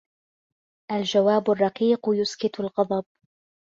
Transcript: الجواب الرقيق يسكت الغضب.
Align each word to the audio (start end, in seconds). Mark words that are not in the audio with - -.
الجواب 0.91 1.49
الرقيق 1.51 1.99
يسكت 2.09 2.59
الغضب. 2.59 3.03